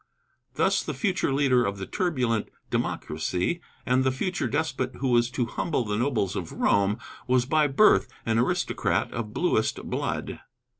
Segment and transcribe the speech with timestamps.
[0.55, 5.45] Thus the future leader of the turbulent democracy, and the future despot who was to
[5.45, 10.39] humble the nobles of Rome, was by birth an aristocrat of bluest blood.